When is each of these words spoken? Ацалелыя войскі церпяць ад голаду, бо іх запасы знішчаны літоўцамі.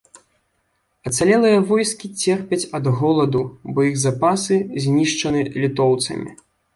Ацалелыя 1.09 1.57
войскі 1.71 2.07
церпяць 2.21 2.69
ад 2.79 2.85
голаду, 3.01 3.41
бо 3.75 3.85
іх 3.89 3.99
запасы 4.05 4.57
знішчаны 4.87 5.41
літоўцамі. 5.63 6.29